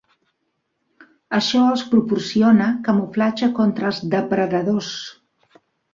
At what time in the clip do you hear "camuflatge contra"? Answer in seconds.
2.89-3.91